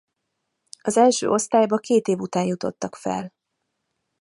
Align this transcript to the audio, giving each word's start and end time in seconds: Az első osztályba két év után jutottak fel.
Az 0.81 0.97
első 0.97 1.27
osztályba 1.27 1.77
két 1.77 2.07
év 2.07 2.19
után 2.19 2.45
jutottak 2.45 2.95
fel. 2.95 3.33